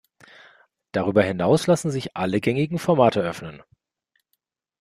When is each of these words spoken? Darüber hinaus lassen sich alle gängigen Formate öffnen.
Darüber 0.93 1.21
hinaus 1.21 1.67
lassen 1.67 1.91
sich 1.91 2.17
alle 2.17 2.41
gängigen 2.41 2.79
Formate 2.79 3.19
öffnen. 3.21 3.61